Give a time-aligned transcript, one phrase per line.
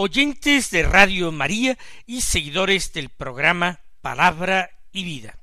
[0.00, 5.36] oyentes de Radio María y seguidores del programa Palabra y Vida.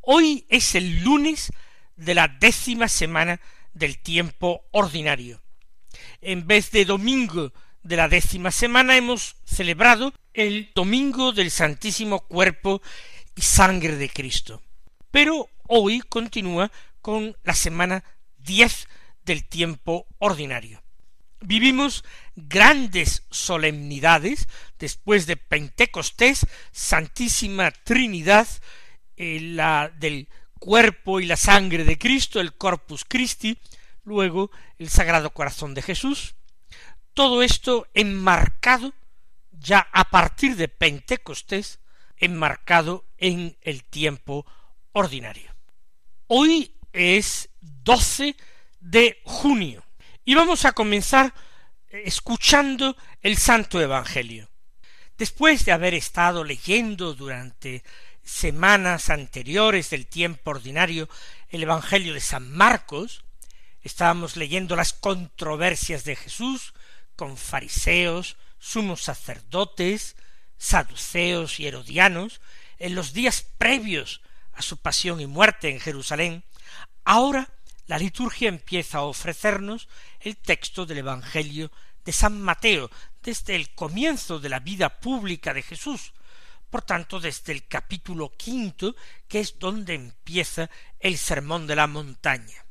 [0.00, 1.50] Hoy es el lunes
[1.96, 3.40] de la décima semana
[3.72, 5.42] del tiempo ordinario.
[6.20, 12.80] En vez de domingo de la décima semana hemos celebrado el domingo del Santísimo Cuerpo
[13.34, 14.62] y Sangre de Cristo.
[15.10, 16.70] Pero hoy continúa
[17.00, 18.04] con la semana
[18.38, 18.86] diez
[19.24, 20.83] del tiempo ordinario.
[21.46, 22.04] Vivimos
[22.36, 28.48] grandes solemnidades después de Pentecostés, Santísima Trinidad,
[29.18, 30.28] eh, la del
[30.58, 33.58] cuerpo y la sangre de Cristo, el Corpus Christi,
[34.04, 36.34] luego el Sagrado Corazón de Jesús,
[37.12, 38.94] todo esto enmarcado
[39.52, 41.78] ya a partir de Pentecostés,
[42.16, 44.46] enmarcado en el tiempo
[44.92, 45.54] ordinario.
[46.26, 48.34] Hoy es 12
[48.80, 49.83] de junio
[50.24, 51.34] y vamos a comenzar
[51.88, 54.50] escuchando el Santo Evangelio.
[55.16, 57.84] Después de haber estado leyendo durante
[58.22, 61.08] semanas anteriores del tiempo ordinario
[61.50, 63.24] el Evangelio de San Marcos,
[63.82, 66.74] estábamos leyendo las controversias de Jesús
[67.16, 70.16] con fariseos, sumos sacerdotes,
[70.56, 72.40] saduceos y herodianos,
[72.78, 76.44] en los días previos a su pasión y muerte en Jerusalén,
[77.04, 77.50] ahora
[77.86, 79.88] la liturgia empieza a ofrecernos
[80.20, 81.70] el texto del Evangelio
[82.04, 82.90] de San Mateo,
[83.22, 86.12] desde el comienzo de la vida pública de Jesús,
[86.68, 88.94] por tanto desde el capítulo quinto,
[89.28, 92.64] que es donde empieza el sermón de la montaña.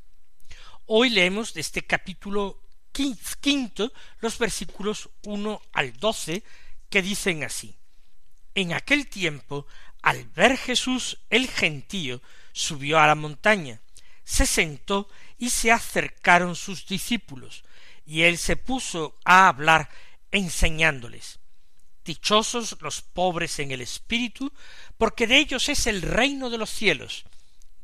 [0.86, 6.44] Hoy leemos de este capítulo quinto los versículos uno al doce
[6.90, 7.76] que dicen así
[8.54, 9.66] En aquel tiempo,
[10.04, 13.82] al ver Jesús el gentío, subió a la montaña,
[14.24, 17.64] se sentó y se acercaron sus discípulos,
[18.06, 19.90] y él se puso a hablar
[20.32, 21.40] enseñándoles.
[22.06, 24.52] Dichosos los pobres en el espíritu,
[24.98, 27.26] porque de ellos es el reino de los cielos.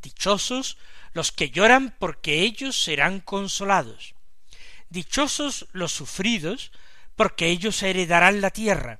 [0.01, 0.77] Dichosos
[1.13, 4.15] los que lloran, porque ellos serán consolados.
[4.89, 6.71] Dichosos los sufridos,
[7.15, 8.99] porque ellos heredarán la tierra.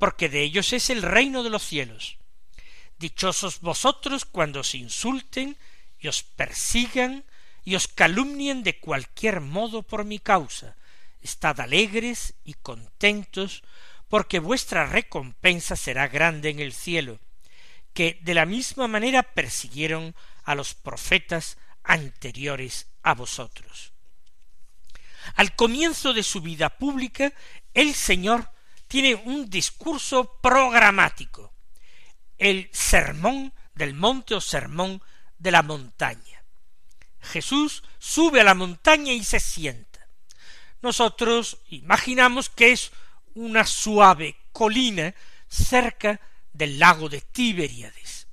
[0.00, 2.16] porque de ellos es el reino de los cielos.
[2.98, 5.58] Dichosos vosotros cuando os insulten
[5.98, 7.22] y os persigan
[7.64, 10.74] y os calumnien de cualquier modo por mi causa.
[11.20, 13.62] Estad alegres y contentos,
[14.08, 17.20] porque vuestra recompensa será grande en el cielo,
[17.92, 23.92] que de la misma manera persiguieron a los profetas anteriores a vosotros.
[25.34, 27.34] Al comienzo de su vida pública,
[27.74, 28.48] el Señor
[28.90, 31.52] tiene un discurso programático,
[32.36, 35.00] el sermón del monte o sermón
[35.38, 36.42] de la montaña.
[37.20, 40.08] Jesús sube a la montaña y se sienta.
[40.82, 42.90] Nosotros imaginamos que es
[43.34, 45.14] una suave colina
[45.46, 46.20] cerca
[46.52, 48.26] del lago de Tiberíades.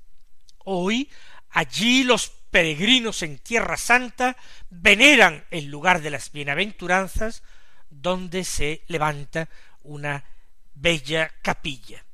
[0.63, 1.07] Hoy
[1.51, 4.35] allí los peregrinos en Tierra Santa
[4.71, 7.43] veneran el lugar de las bienaventuranzas
[7.91, 9.49] donde se levanta
[9.83, 10.23] una
[10.79, 12.05] bella capilla.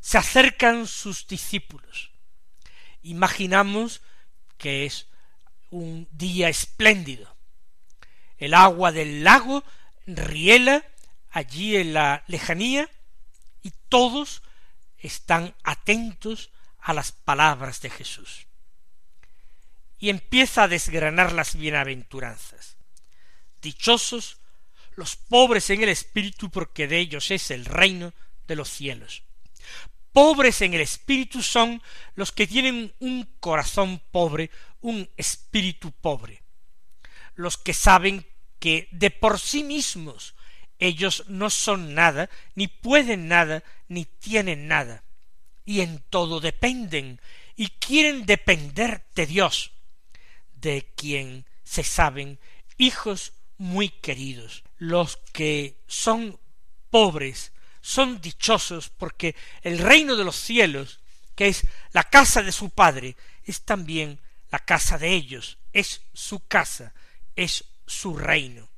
[0.00, 2.10] Se acercan sus discípulos.
[3.02, 4.02] Imaginamos
[4.58, 5.06] que es
[5.70, 7.36] un día espléndido.
[8.38, 9.64] El agua del lago
[10.06, 10.84] riela
[11.30, 12.88] allí en la lejanía
[13.62, 14.42] y todos
[14.98, 18.46] están atentos a las palabras de Jesús
[19.98, 22.76] y empieza a desgranar las bienaventuranzas.
[23.62, 24.38] Dichosos
[24.96, 28.12] los pobres en el espíritu, porque de ellos es el reino
[28.48, 29.22] de los cielos.
[30.12, 31.82] Pobres en el espíritu son
[32.14, 34.50] los que tienen un corazón pobre,
[34.80, 36.42] un espíritu pobre,
[37.34, 38.26] los que saben
[38.58, 40.34] que de por sí mismos
[40.78, 45.04] Ellos no son nada, ni pueden nada, ni tienen nada,
[45.64, 47.20] y en todo dependen,
[47.56, 49.72] y quieren depender de Dios,
[50.54, 52.38] de quien se saben
[52.76, 54.64] hijos muy queridos.
[54.78, 56.38] Los que son
[56.90, 61.00] pobres son dichosos porque el reino de los cielos,
[61.34, 64.20] que es la casa de su Padre, es también
[64.50, 66.94] la casa de ellos, es su casa,
[67.36, 68.68] es su reino.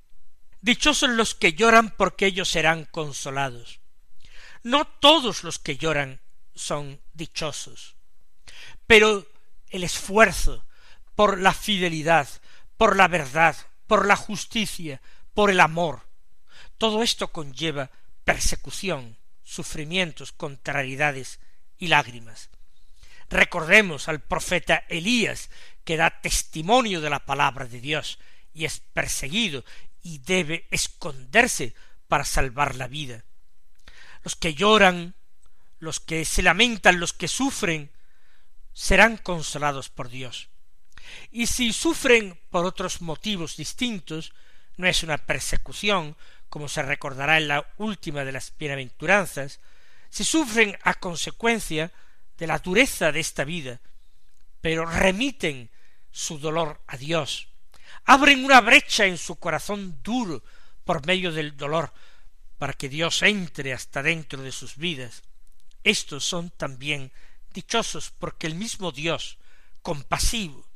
[0.60, 3.80] Dichosos los que lloran porque ellos serán consolados.
[4.62, 6.20] No todos los que lloran
[6.54, 7.94] son dichosos,
[8.86, 9.26] pero
[9.70, 10.66] el esfuerzo
[11.14, 12.28] por la fidelidad,
[12.76, 13.56] por la verdad,
[13.86, 15.00] por la justicia,
[15.34, 16.02] por el amor,
[16.78, 17.90] todo esto conlleva
[18.24, 21.40] persecución, sufrimientos, contrariedades
[21.78, 22.50] y lágrimas.
[23.30, 25.50] Recordemos al profeta Elías,
[25.84, 28.18] que da testimonio de la palabra de Dios
[28.52, 29.64] y es perseguido
[30.02, 31.74] y debe esconderse
[32.08, 33.24] para salvar la vida.
[34.22, 35.14] Los que lloran,
[35.78, 37.90] los que se lamentan, los que sufren,
[38.72, 40.48] serán consolados por Dios.
[41.30, 44.32] Y si sufren por otros motivos distintos,
[44.78, 46.16] no es una persecución,
[46.48, 49.60] como se recordará en la última de las bienaventuranzas,
[50.08, 51.92] si sufren a consecuencia
[52.38, 53.80] de la dureza de esta vida,
[54.60, 55.70] pero remiten
[56.10, 57.48] su dolor a Dios,
[58.04, 60.42] abren una brecha en su corazón duro
[60.84, 61.92] por medio del dolor,
[62.56, 65.22] para que Dios entre hasta dentro de sus vidas.
[65.84, 67.12] Estos son también
[67.52, 69.38] dichosos porque el mismo Dios,
[69.82, 70.66] compasivo,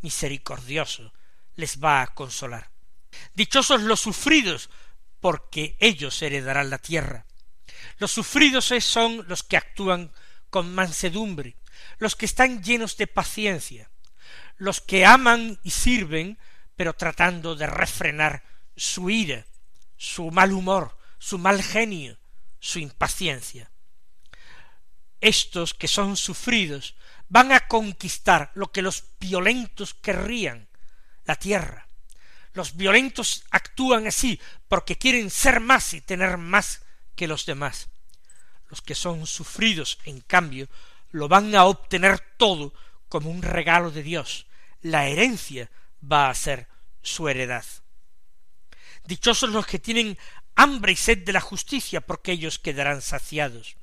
[0.00, 1.12] misericordioso,
[1.56, 2.77] les va a consolar.
[3.34, 4.70] Dichosos los sufridos,
[5.20, 7.26] porque ellos heredarán la tierra.
[7.98, 10.12] Los sufridos son los que actúan
[10.50, 11.56] con mansedumbre,
[11.98, 13.90] los que están llenos de paciencia,
[14.56, 16.38] los que aman y sirven,
[16.76, 18.44] pero tratando de refrenar
[18.76, 19.46] su ira,
[19.96, 22.18] su mal humor, su mal genio,
[22.60, 23.70] su impaciencia.
[25.20, 26.94] Estos que son sufridos
[27.28, 30.68] van a conquistar lo que los violentos querrían,
[31.24, 31.87] la tierra.
[32.58, 36.82] Los violentos actúan así porque quieren ser más y tener más
[37.14, 37.88] que los demás.
[38.68, 40.66] Los que son sufridos, en cambio,
[41.12, 42.74] lo van a obtener todo
[43.08, 44.46] como un regalo de Dios.
[44.82, 45.70] La herencia
[46.02, 46.66] va a ser
[47.00, 47.64] su heredad.
[49.04, 50.18] Dichosos los que tienen
[50.56, 53.76] hambre y sed de la justicia, porque ellos quedarán saciados.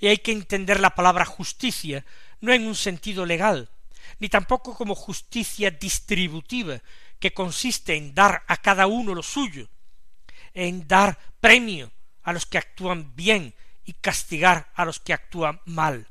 [0.00, 2.04] Y hay que entender la palabra justicia
[2.42, 3.70] no en un sentido legal,
[4.18, 6.82] ni tampoco como justicia distributiva,
[7.22, 9.70] que consiste en dar a cada uno lo suyo,
[10.54, 11.92] en dar premio
[12.24, 13.54] a los que actúan bien
[13.84, 16.08] y castigar a los que actúan mal.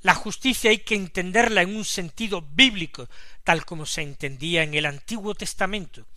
[0.00, 3.08] La justicia hay que entenderla en un sentido bíblico,
[3.44, 6.08] tal como se entendía en el Antiguo Testamento.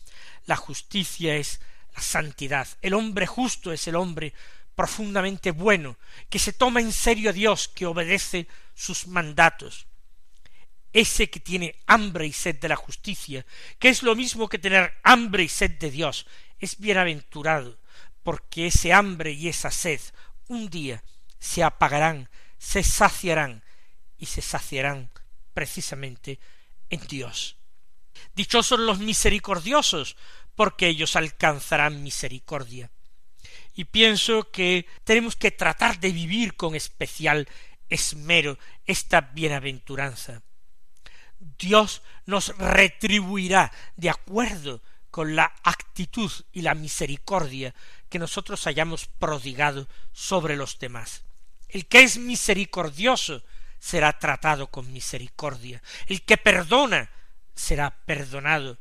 [0.47, 1.61] La justicia es
[1.95, 2.67] la santidad.
[2.81, 4.33] El hombre justo es el hombre
[4.73, 5.99] profundamente bueno,
[6.31, 9.85] que se toma en serio a Dios, que obedece sus mandatos.
[10.95, 13.45] Ese que tiene hambre y sed de la justicia,
[13.79, 16.25] que es lo mismo que tener hambre y sed de Dios,
[16.57, 17.77] es bienaventurado,
[18.23, 19.99] porque ese hambre y esa sed
[20.47, 21.03] un día
[21.37, 23.61] se apagarán, se saciarán
[24.17, 25.11] y se saciarán
[25.53, 26.39] precisamente
[26.89, 27.57] en Dios.
[28.33, 30.15] Dichosos los misericordiosos,
[30.55, 32.89] porque ellos alcanzarán misericordia.
[33.73, 37.49] Y pienso que tenemos que tratar de vivir con especial
[37.89, 40.41] esmero esta bienaventuranza.
[41.57, 47.73] Dios nos retribuirá de acuerdo con la actitud y la misericordia
[48.09, 51.23] que nosotros hayamos prodigado sobre los demás.
[51.69, 53.43] El que es misericordioso
[53.79, 55.81] será tratado con misericordia.
[56.07, 57.09] El que perdona
[57.55, 58.77] será perdonado.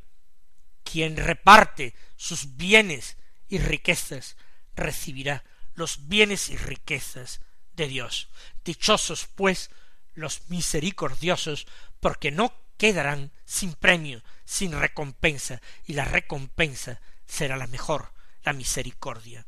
[0.83, 3.17] Quien reparte sus bienes
[3.47, 4.35] y riquezas
[4.75, 5.43] recibirá
[5.73, 7.41] los bienes y riquezas
[7.73, 8.29] de Dios.
[8.63, 9.69] Dichosos, pues,
[10.15, 11.67] los misericordiosos,
[11.99, 19.45] porque no quedarán sin premio, sin recompensa, y la recompensa será la mejor, la misericordia.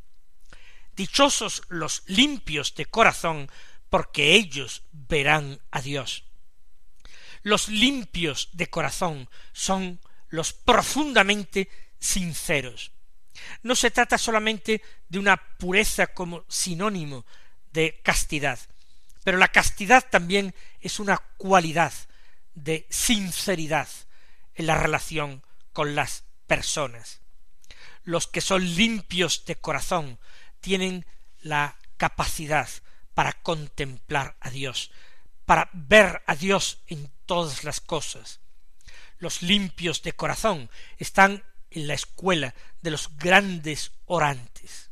[0.96, 3.50] Dichosos los limpios de corazón,
[3.90, 6.24] porque ellos verán a Dios.
[7.44, 11.70] Los limpios de corazón son los profundamente
[12.00, 12.92] sinceros.
[13.62, 17.26] No se trata solamente de una pureza como sinónimo
[17.72, 18.60] de castidad,
[19.28, 21.92] pero la castidad también es una cualidad
[22.56, 23.90] de sinceridad
[24.56, 25.44] en la relación
[25.74, 27.20] con las personas.
[28.06, 30.18] Los que son limpios de corazón
[30.62, 31.06] tienen
[31.42, 32.70] la capacidad
[33.14, 34.92] para contemplar a Dios,
[35.44, 38.40] para ver a Dios en todas las cosas.
[39.18, 40.70] Los limpios de corazón
[41.00, 44.87] están en la escuela de los grandes orantes.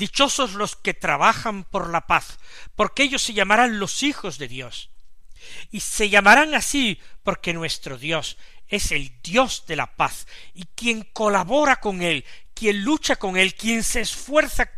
[0.00, 2.38] Dichosos los que trabajan por la paz,
[2.74, 4.88] porque ellos se llamarán los hijos de Dios.
[5.70, 11.02] Y se llamarán así porque nuestro Dios es el Dios de la paz, y quien
[11.02, 14.70] colabora con Él, quien lucha con Él, quien se esfuerza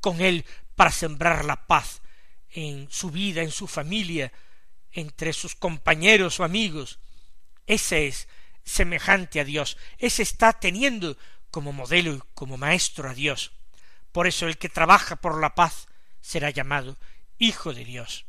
[0.00, 2.00] con Él para sembrar la paz
[2.48, 4.32] en su vida, en su familia,
[4.90, 6.98] entre sus compañeros o amigos.
[7.66, 8.26] Ese es
[8.64, 11.18] semejante a Dios, ese está teniendo
[11.50, 13.52] como modelo y como maestro a Dios.
[14.12, 15.86] Por eso el que trabaja por la paz
[16.20, 16.96] será llamado
[17.38, 18.26] Hijo de Dios.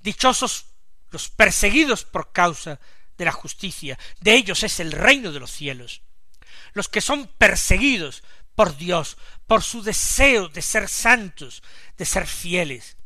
[0.00, 0.66] Dichosos
[1.10, 2.80] los perseguidos por causa
[3.18, 6.02] de la justicia, de ellos es el reino de los cielos.
[6.72, 8.22] Los que son perseguidos
[8.54, 9.16] por Dios,
[9.46, 11.62] por su deseo de ser santos,
[11.96, 12.96] de ser fieles.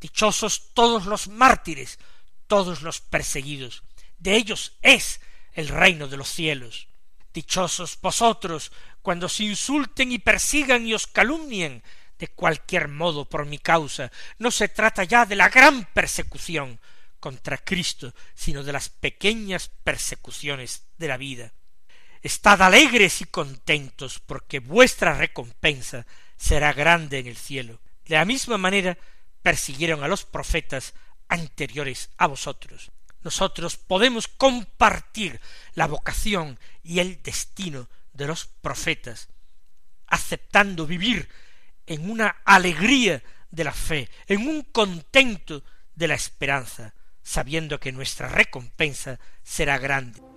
[0.00, 1.98] Dichosos todos los mártires,
[2.46, 3.82] todos los perseguidos,
[4.18, 5.20] de ellos es
[5.52, 6.88] el reino de los cielos.
[7.32, 8.72] Dichosos vosotros
[9.02, 11.82] cuando os insulten y persigan y os calumnien
[12.18, 14.12] de cualquier modo por mi causa.
[14.38, 16.78] No se trata ya de la gran persecución,
[17.20, 21.52] contra Cristo, sino de las pequeñas persecuciones de la vida.
[22.22, 27.80] Estad alegres y contentos, porque vuestra recompensa será grande en el cielo.
[28.06, 28.98] De la misma manera
[29.42, 30.94] persiguieron a los profetas
[31.28, 32.90] anteriores a vosotros.
[33.22, 35.40] Nosotros podemos compartir
[35.74, 37.88] la vocación y el destino
[38.20, 39.28] de los profetas,
[40.06, 41.28] aceptando vivir
[41.86, 48.28] en una alegría de la fe, en un contento de la esperanza, sabiendo que nuestra
[48.28, 50.29] recompensa será grande.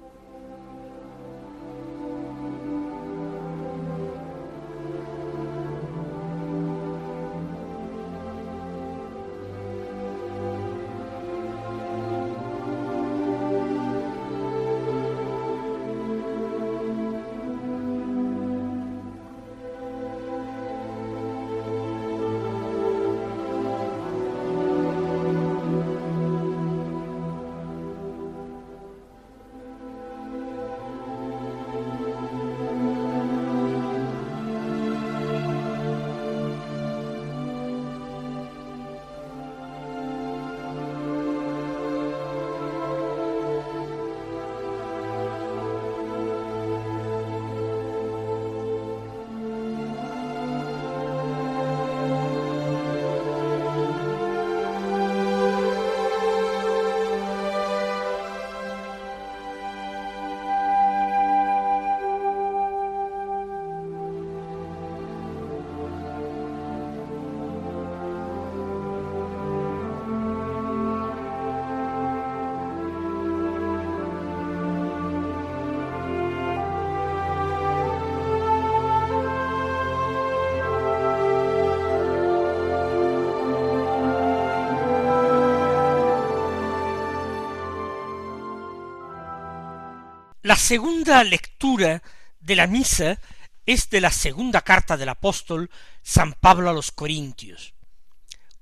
[90.63, 92.01] Segunda lectura
[92.39, 93.20] de la misa
[93.65, 95.70] es de la segunda carta del apóstol
[96.01, 97.74] San Pablo a los Corintios.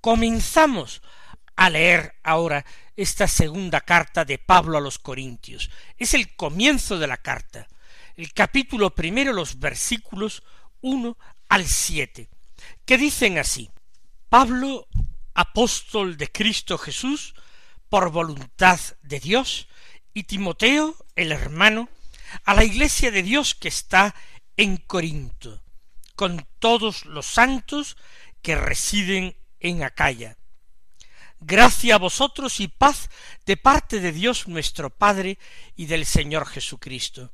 [0.02, 1.04] Comenzamos
[1.56, 2.66] a leer ahora
[2.96, 5.70] esta segunda carta de Pablo a los Corintios.
[5.96, 7.68] Es el comienzo de la carta,
[8.16, 10.42] el capítulo primero, los versículos
[10.82, 12.30] uno al siete,
[12.84, 13.70] que dicen así
[14.28, 14.88] Pablo,
[15.36, 17.36] apóstol de Cristo Jesús,
[17.90, 19.68] por voluntad de Dios,
[20.14, 21.90] y Timoteo, el hermano,
[22.46, 24.16] a la iglesia de Dios que está
[24.58, 25.62] en Corinto,
[26.16, 27.98] con todos los santos
[28.42, 30.38] que residen en Acaya.
[31.40, 33.10] Gracia a vosotros y paz
[33.46, 35.40] de parte de Dios nuestro Padre
[35.76, 37.34] y del Señor Jesucristo.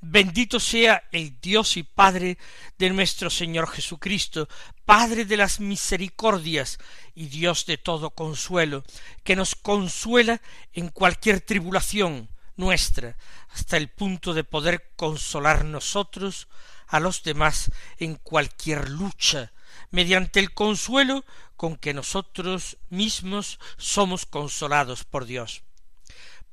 [0.00, 2.38] Bendito sea el Dios y Padre
[2.78, 4.48] de nuestro Señor Jesucristo,
[4.84, 6.78] Padre de las misericordias
[7.14, 8.84] y Dios de todo consuelo,
[9.24, 10.40] que nos consuela
[10.72, 13.16] en cualquier tribulación nuestra,
[13.50, 16.48] hasta el punto de poder consolar nosotros
[16.86, 19.52] a los demás en cualquier lucha,
[19.90, 21.24] mediante el consuelo
[21.56, 25.62] con que nosotros mismos somos consolados por Dios.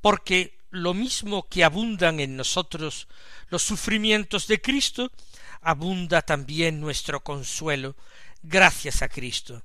[0.00, 3.08] Porque lo mismo que abundan en nosotros
[3.48, 5.12] los sufrimientos de Cristo,
[5.60, 7.94] abunda también nuestro consuelo,
[8.42, 9.62] gracias a Cristo.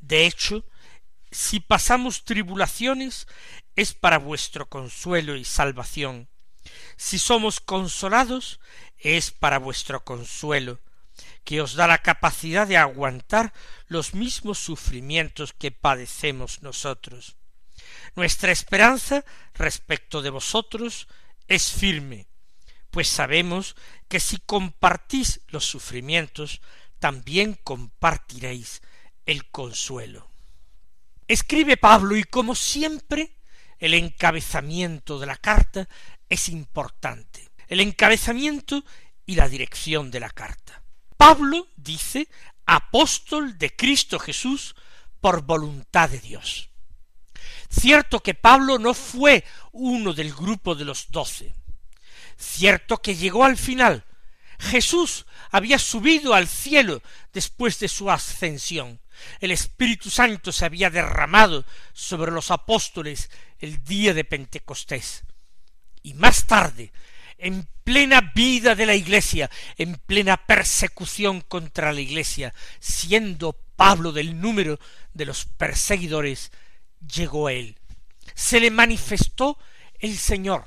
[0.00, 0.64] De hecho,
[1.34, 3.26] si pasamos tribulaciones,
[3.74, 6.28] es para vuestro consuelo y salvación.
[6.96, 8.60] Si somos consolados,
[8.98, 10.80] es para vuestro consuelo,
[11.42, 13.52] que os da la capacidad de aguantar
[13.88, 17.36] los mismos sufrimientos que padecemos nosotros.
[18.14, 19.24] Nuestra esperanza
[19.54, 21.08] respecto de vosotros
[21.48, 22.28] es firme,
[22.92, 23.74] pues sabemos
[24.06, 26.60] que si compartís los sufrimientos,
[27.00, 28.82] también compartiréis
[29.26, 30.33] el consuelo.
[31.26, 33.36] Escribe Pablo y como siempre
[33.78, 35.88] el encabezamiento de la carta
[36.28, 37.50] es importante.
[37.68, 38.84] El encabezamiento
[39.26, 40.82] y la dirección de la carta.
[41.16, 42.28] Pablo dice
[42.66, 44.74] apóstol de Cristo Jesús
[45.20, 46.70] por voluntad de Dios.
[47.70, 51.54] Cierto que Pablo no fue uno del grupo de los doce.
[52.36, 54.04] Cierto que llegó al final.
[54.58, 59.00] Jesús había subido al cielo después de su ascensión.
[59.40, 65.24] El Espíritu Santo se había derramado sobre los apóstoles el día de Pentecostés.
[66.02, 66.92] Y más tarde,
[67.38, 74.40] en plena vida de la Iglesia, en plena persecución contra la Iglesia, siendo Pablo del
[74.40, 74.78] número
[75.12, 76.52] de los perseguidores,
[77.00, 77.78] llegó él.
[78.34, 79.58] Se le manifestó
[79.98, 80.64] el Señor,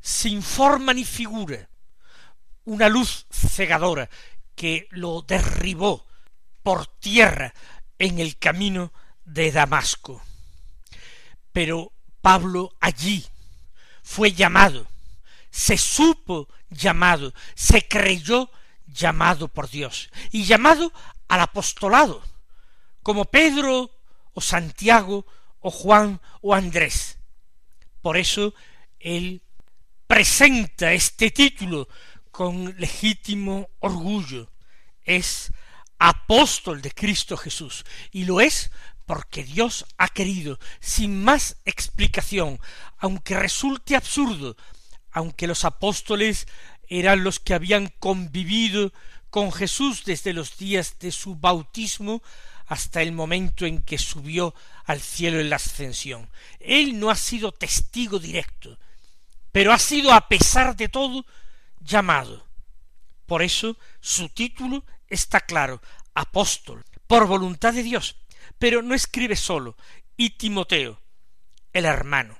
[0.00, 1.68] sin forma ni figura,
[2.64, 4.08] una luz cegadora
[4.54, 6.06] que lo derribó
[6.62, 7.54] por tierra
[7.98, 8.92] en el camino
[9.24, 10.22] de Damasco.
[11.52, 13.24] Pero Pablo allí
[14.02, 14.86] fue llamado,
[15.50, 18.50] se supo llamado, se creyó
[18.86, 20.92] llamado por Dios y llamado
[21.28, 22.22] al apostolado,
[23.02, 23.90] como Pedro
[24.32, 25.26] o Santiago
[25.60, 27.18] o Juan o Andrés.
[28.02, 28.54] Por eso
[29.00, 29.42] él
[30.06, 31.88] presenta este título
[32.34, 34.50] con legítimo orgullo.
[35.04, 35.52] Es
[36.00, 38.72] apóstol de Cristo Jesús y lo es
[39.06, 42.58] porque Dios ha querido, sin más explicación,
[42.98, 44.56] aunque resulte absurdo,
[45.12, 46.48] aunque los apóstoles
[46.88, 48.92] eran los que habían convivido
[49.30, 52.20] con Jesús desde los días de su bautismo
[52.66, 56.28] hasta el momento en que subió al cielo en la ascensión.
[56.58, 58.76] Él no ha sido testigo directo,
[59.52, 61.24] pero ha sido a pesar de todo
[61.84, 62.46] llamado.
[63.26, 65.80] Por eso su título está claro,
[66.14, 68.16] apóstol, por voluntad de Dios,
[68.58, 69.76] pero no escribe solo,
[70.16, 71.00] y Timoteo,
[71.72, 72.38] el hermano.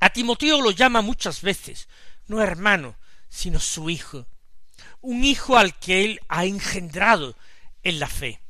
[0.00, 1.88] A Timoteo lo llama muchas veces,
[2.26, 2.96] no hermano,
[3.28, 4.26] sino su hijo,
[5.00, 7.36] un hijo al que él ha engendrado
[7.82, 8.40] en la fe.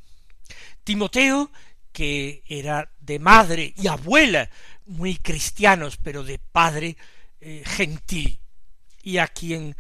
[0.85, 1.51] Timoteo,
[1.93, 4.51] que era de madre y abuela
[4.85, 6.97] muy cristianos, pero de padre
[7.41, 8.41] eh, gentil,
[9.03, 9.77] y a quien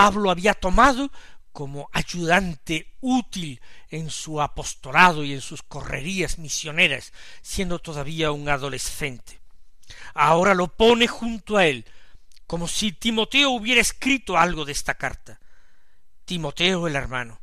[0.00, 1.12] Pablo había tomado
[1.52, 3.60] como ayudante útil
[3.90, 9.42] en su apostolado y en sus correrías misioneras, siendo todavía un adolescente.
[10.14, 11.84] Ahora lo pone junto a él,
[12.46, 15.38] como si Timoteo hubiera escrito algo de esta carta.
[16.24, 17.38] Timoteo el hermano,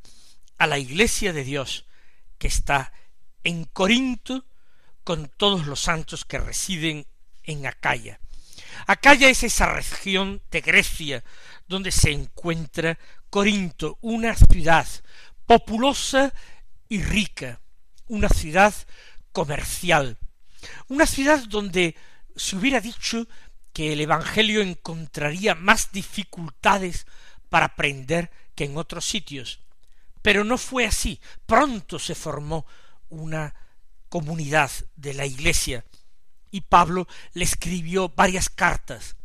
[0.57, 1.85] a la iglesia de Dios
[2.39, 2.91] que está
[3.43, 4.45] en Corinto
[5.03, 7.05] con todos los santos que residen
[7.43, 8.19] en Acaya.
[8.87, 11.23] Acaya es esa región de Grecia
[11.67, 12.97] donde se encuentra
[13.29, 14.87] Corinto, una ciudad
[15.45, 16.33] populosa
[16.89, 17.59] y rica,
[18.07, 18.73] una ciudad
[19.31, 20.17] comercial,
[20.87, 21.95] una ciudad donde
[22.35, 23.27] se hubiera dicho
[23.73, 27.05] que el Evangelio encontraría más dificultades
[27.49, 29.59] para aprender que en otros sitios.
[30.21, 31.19] Pero no fue así.
[31.45, 32.65] Pronto se formó
[33.09, 33.53] una
[34.09, 35.85] comunidad de la Iglesia
[36.49, 39.15] y Pablo le escribió varias cartas.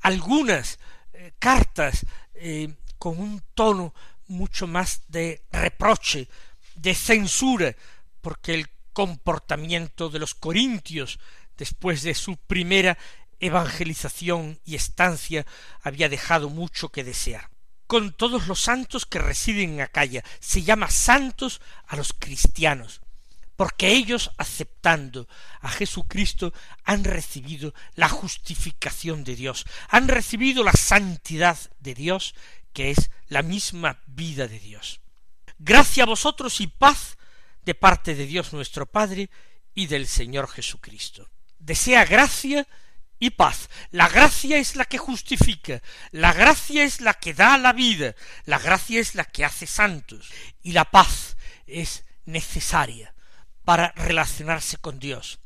[0.00, 0.78] Algunas
[1.22, 3.92] eh, cartas eh, con un tono
[4.26, 6.28] mucho más de reproche,
[6.76, 7.76] de censura,
[8.22, 11.18] porque el comportamiento de los corintios
[11.58, 12.96] después de su primera
[13.38, 15.44] evangelización y estancia
[15.82, 17.50] había dejado mucho que desear.
[17.86, 23.02] Con todos los santos que residen en Acaya, se llama santos a los cristianos,
[23.60, 25.28] porque ellos, aceptando
[25.60, 32.34] a Jesucristo, han recibido la justificación de Dios, han recibido la santidad de Dios
[32.72, 35.02] que es la misma vida de Dios.
[35.58, 37.18] Gracia a vosotros y paz
[37.62, 39.28] de parte de Dios nuestro Padre
[39.74, 41.28] y del Señor Jesucristo.
[41.58, 42.66] Desea gracia
[43.18, 43.68] y paz.
[43.90, 48.14] La gracia es la que justifica, la gracia es la que da la vida,
[48.46, 50.30] la gracia es la que hace santos,
[50.62, 53.14] y la paz es necesaria
[53.70, 55.38] para relacionarse con Dios.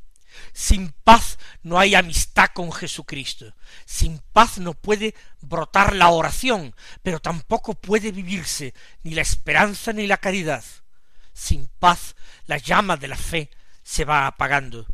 [0.54, 3.52] Sin paz no hay amistad con Jesucristo.
[3.84, 10.06] Sin paz no puede brotar la oración, pero tampoco puede vivirse ni la esperanza ni
[10.06, 10.64] la caridad.
[11.34, 13.50] Sin paz la llama de la fe
[13.82, 14.86] se va apagando.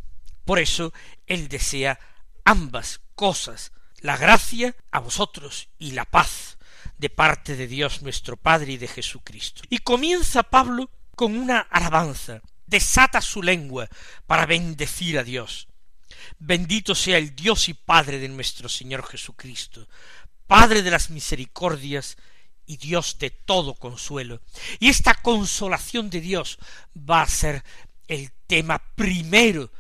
[0.45, 0.93] Por eso
[1.29, 2.01] él desea
[2.45, 6.59] ambas cosas, la gracia a vosotros y la paz
[6.99, 9.63] de parte de Dios nuestro Padre y de Jesucristo.
[9.69, 13.89] Y comienza Pablo con una alabanza desata su lengua
[14.27, 15.69] para bendecir a Dios.
[16.39, 19.89] Bendito sea el Dios y Padre de nuestro Señor Jesucristo,
[20.47, 22.17] Padre de las misericordias
[22.67, 24.41] y Dios de todo consuelo.
[24.79, 26.59] Y esta consolación de Dios
[26.97, 27.65] va a ser
[28.07, 29.71] el tema primero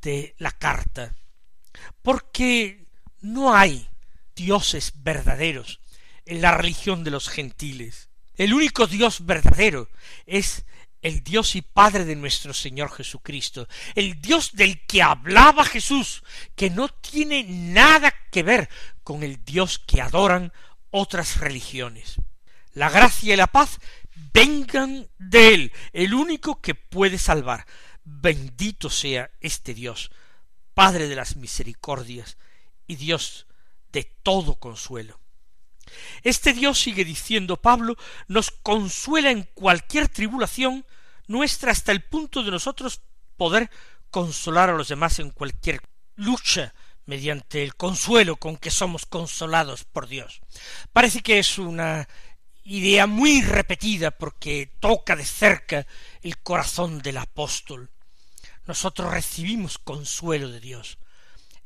[0.00, 1.14] de la carta,
[2.02, 2.86] porque
[3.20, 3.88] no hay
[4.34, 5.80] dioses verdaderos
[6.24, 8.08] en la religión de los gentiles.
[8.36, 9.88] El único Dios verdadero
[10.26, 10.64] es
[11.02, 16.22] el Dios y Padre de nuestro Señor Jesucristo, el Dios del que hablaba Jesús,
[16.54, 18.68] que no tiene nada que ver
[19.04, 20.52] con el Dios que adoran
[20.90, 22.16] otras religiones.
[22.72, 23.78] La gracia y la paz
[24.32, 27.66] vengan de Él, el único que puede salvar.
[28.04, 30.10] Bendito sea este Dios,
[30.74, 32.36] Padre de las misericordias
[32.86, 33.46] y Dios
[33.92, 35.20] de todo consuelo.
[36.22, 37.96] Este Dios, sigue diciendo Pablo,
[38.28, 40.84] nos consuela en cualquier tribulación
[41.26, 43.00] nuestra hasta el punto de nosotros
[43.36, 43.70] poder
[44.10, 45.80] consolar a los demás en cualquier
[46.14, 50.40] lucha mediante el consuelo con que somos consolados por Dios.
[50.92, 52.08] Parece que es una
[52.64, 55.86] idea muy repetida porque toca de cerca
[56.22, 57.90] el corazón del apóstol.
[58.66, 60.98] Nosotros recibimos consuelo de Dios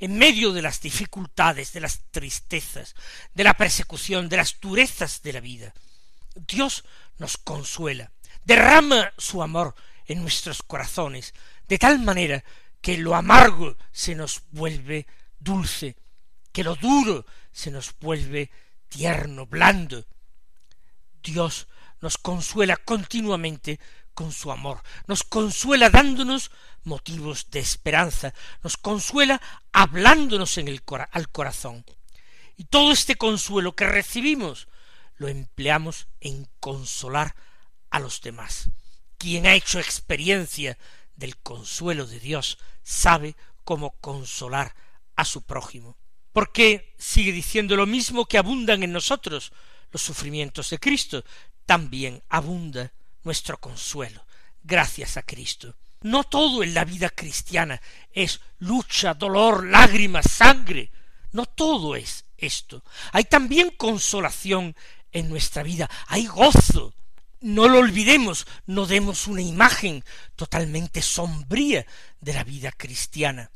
[0.00, 2.94] en medio de las dificultades, de las tristezas,
[3.34, 5.74] de la persecución, de las durezas de la vida.
[6.34, 6.84] Dios
[7.18, 8.10] nos consuela,
[8.44, 9.74] derrama su amor
[10.06, 11.34] en nuestros corazones,
[11.68, 12.42] de tal manera
[12.80, 15.06] que lo amargo se nos vuelve
[15.38, 15.96] dulce,
[16.50, 18.50] que lo duro se nos vuelve
[18.88, 20.06] tierno, blando.
[21.22, 21.68] Dios
[22.00, 23.78] nos consuela continuamente
[24.20, 26.50] con su amor, nos consuela dándonos
[26.84, 29.40] motivos de esperanza, nos consuela
[29.72, 31.86] hablándonos en el al corazón.
[32.58, 34.68] Y todo este consuelo que recibimos
[35.16, 37.34] lo empleamos en consolar
[37.88, 38.68] a los demás.
[39.16, 40.76] Quien ha hecho experiencia
[41.16, 44.74] del consuelo de Dios sabe cómo consolar
[45.16, 45.96] a su prójimo.
[46.34, 49.50] Porque sigue diciendo lo mismo que abundan en nosotros
[49.92, 51.24] los sufrimientos de Cristo,
[51.64, 54.24] también abunda nuestro consuelo,
[54.62, 55.76] gracias a Cristo.
[56.02, 57.80] No todo en la vida cristiana
[58.12, 60.90] es lucha, dolor, lágrimas, sangre.
[61.32, 62.82] No todo es esto.
[63.12, 64.74] Hay también consolación
[65.12, 66.94] en nuestra vida, hay gozo.
[67.42, 70.04] No lo olvidemos, no demos una imagen
[70.36, 71.86] totalmente sombría
[72.20, 73.50] de la vida cristiana.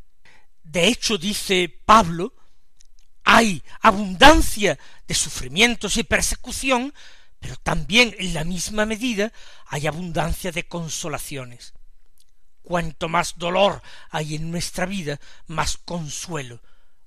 [0.62, 2.35] De hecho, dice Pablo,
[3.24, 6.94] hay abundancia de sufrimientos y persecución,
[7.44, 9.30] pero también en la misma medida
[9.66, 11.74] hay abundancia de consolaciones.
[12.62, 16.62] Cuanto más dolor hay en nuestra vida, más consuelo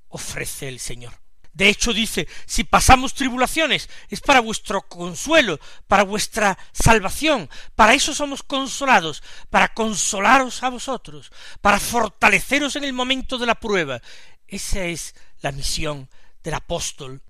[0.10, 1.20] ofrece el Señor.
[1.54, 8.14] De hecho dice, si pasamos tribulaciones, es para vuestro consuelo, para vuestra salvación, para eso
[8.14, 14.04] somos consolados, para consolaros a vosotros, para fortaleceros en el momento de la prueba.
[14.48, 16.08] Esa es la misión
[16.44, 17.24] del apóstol.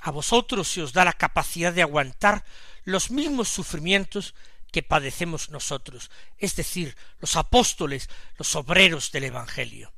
[0.00, 2.44] A vosotros se os da la capacidad de aguantar
[2.84, 4.34] los mismos sufrimientos
[4.72, 8.08] que padecemos nosotros, es decir, los apóstoles,
[8.38, 9.92] los obreros del Evangelio.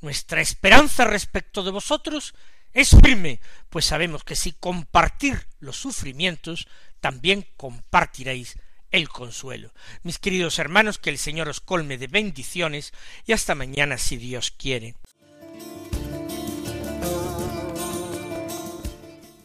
[0.00, 2.34] Nuestra esperanza respecto de vosotros
[2.72, 6.66] es firme, pues sabemos que si compartir los sufrimientos,
[7.00, 8.58] también compartiréis
[8.90, 9.72] el consuelo.
[10.02, 12.92] Mis queridos hermanos, que el Señor os colme de bendiciones
[13.26, 14.94] y hasta mañana si Dios quiere.